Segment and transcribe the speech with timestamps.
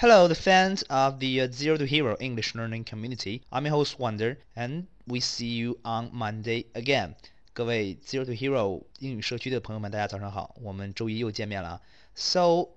[0.00, 3.42] Hello, the fans of the uh, Zero to Hero English learning community.
[3.50, 7.16] I'm your host Wonder, and we see you on Monday again.
[7.52, 11.82] 各位 Zero to Hero 英语社区的朋友们，大家早上好，我们周一又见面了。
[12.14, 12.68] So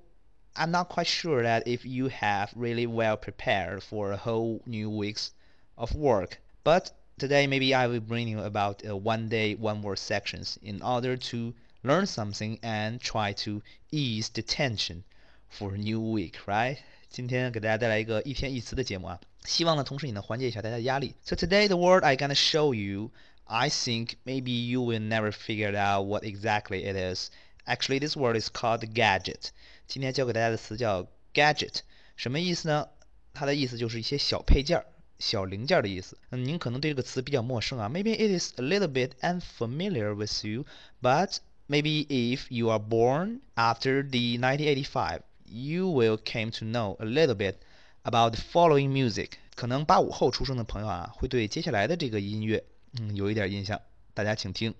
[0.55, 4.89] I'm not quite sure that if you have really well prepared for a whole new
[4.89, 5.27] weeks
[5.75, 6.87] of work, but
[7.19, 11.15] today maybe I will bring you about a one day one word sections in order
[11.29, 11.53] to
[11.83, 13.61] learn something and try to
[13.91, 15.03] ease the tension
[15.49, 16.79] for a new week, right?
[17.10, 21.14] 今天给大家带来一个一天一词的节目啊，希望呢同时也能缓解一下大家的压力。
[21.24, 23.10] So today the word I gonna show you,
[23.44, 27.30] I think maybe you will never figure out what exactly it is.
[27.64, 29.50] Actually, this word is called gadget.
[29.86, 31.80] 今天教给大家的词叫 gadget，
[32.16, 32.88] 什么意思呢？
[33.34, 34.84] 它的意思就是一些小配件、
[35.18, 36.16] 小零件的意思。
[36.30, 37.88] 嗯，您可能对这个词比较陌生啊。
[37.88, 40.64] Maybe it is a little bit unfamiliar with you,
[41.02, 45.20] but maybe if you are born after the 1985
[45.51, 47.55] you will came to know a little bit
[48.03, 49.31] about the following music。
[49.55, 52.63] 可能八五后出生的朋友啊，会对接下来的这个音乐，
[52.99, 53.79] 嗯，有一点印象。
[54.13, 54.73] 大家请听。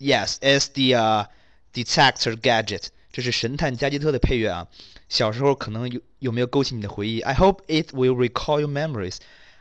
[0.00, 1.26] Yes, it's the uh,
[1.74, 2.88] Inspector Gadget。
[3.10, 4.68] 这是神探加基特的配乐啊。
[5.08, 9.16] 小时候可能有有没有勾起你的回忆？I hope it will recall your memories.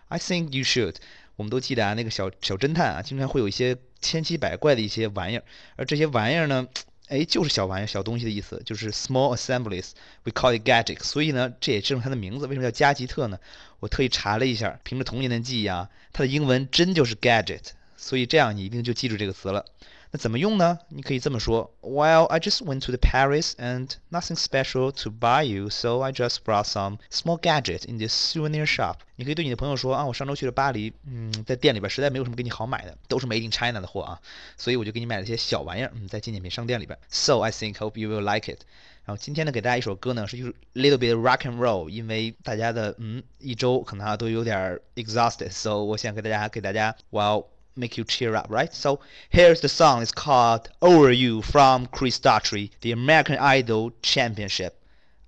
[0.10, 0.98] I think you should.
[1.38, 5.44] 我们都记得啊，那个小小侦探啊，经常会有一些千奇百怪的一些玩意儿，
[5.78, 6.68] 而这些玩意儿呢，
[7.08, 11.02] 哎，就是小玩意儿、小东西的意思，就是 small assemblies，we call it gadget。
[11.02, 12.48] 所以呢，这也正是它的名字。
[12.48, 13.40] 为什么叫加吉特呢？
[13.80, 17.70] 我特意查了一下，凭着童年的记忆啊，它的英文真就是 gadget。
[17.96, 19.66] 所以这样你一定就记住这个词了。
[20.12, 20.80] 那怎么用呢？
[20.88, 26.38] 你可以这么说：Well, I just went to the Paris and nothing special to buy you, so I just
[26.46, 29.00] brought some small gadget in this souvenir shop。
[29.18, 34.22] 你可以对你的朋友说啊，我上周去了巴黎，嗯，在店里边实在没有什么给你好买的，都是 Made in China 的货啊，
[34.56, 36.98] 所以我就给你买了些小玩意儿，嗯，在纪念品商店里边。
[37.10, 38.62] So I think hope you will like it。
[39.04, 47.46] 然后今天呢，给大家一首歌呢，是就是 little bit rock and roll，因为大家的嗯一周可能啊都有点 exhausted，so 我想给大家给大家 well。
[47.78, 48.74] Make you cheer up, right?
[48.74, 49.00] So
[49.30, 50.02] here's the song.
[50.02, 54.82] It's called Over You from Chris Daughtry, the American Idol Championship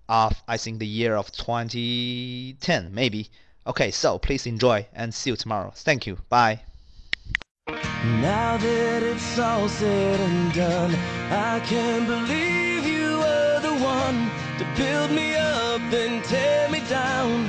[0.08, 3.30] of, I think, the year of 2010, maybe.
[3.68, 5.72] Okay, so please enjoy and see you tomorrow.
[5.76, 6.18] Thank you.
[6.30, 6.62] Bye.
[7.68, 10.96] Now that it's all said and done,
[11.30, 17.48] I can't believe you were the one to build me up and tear me down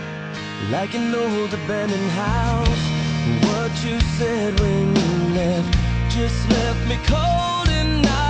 [0.71, 2.90] like an old abandoned house.
[3.51, 5.77] What you said when you left.
[6.11, 8.30] Just left me cold and out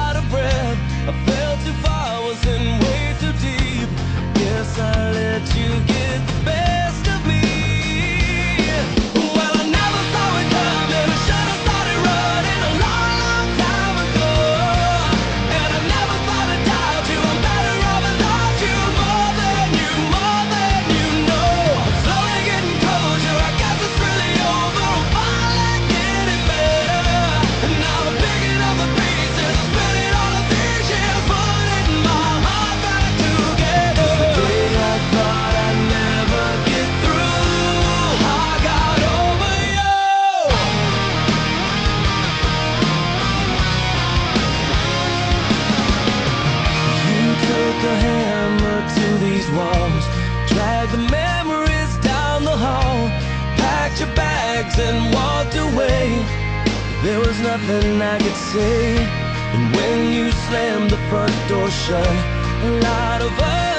[49.57, 50.05] walls,
[50.49, 53.09] dragged the memories down the hall,
[53.57, 56.07] packed your bags and walked away.
[57.03, 58.97] There was nothing I could say.
[59.55, 63.70] And when you slammed the front door shut, a lot of others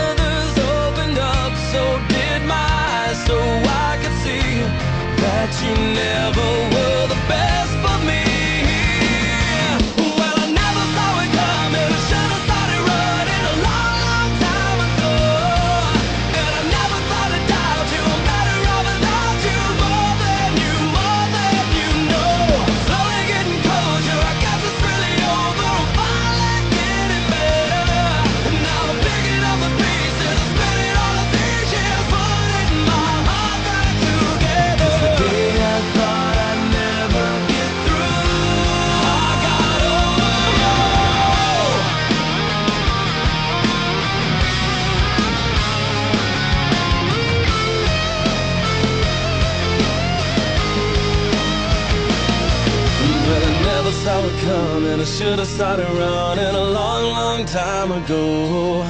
[54.41, 54.99] coming.
[54.99, 58.83] I should have started running a long, long time ago.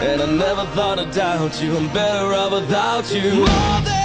[0.00, 1.76] And I never thought I'd doubt you.
[1.76, 3.99] I'm better off without you.